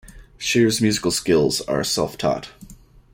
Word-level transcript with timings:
Shear's 0.39 0.81
musical 0.81 1.11
skills 1.11 1.61
are 1.67 1.83
self-taught. 1.83 2.49